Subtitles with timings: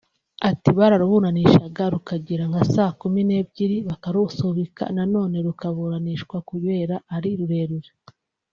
[0.49, 7.91] Ati Bararuburanishaga rukagera nka saa kumi n’ebyiri bakarusubika nanone rukaburanishwa kubera ari rurerure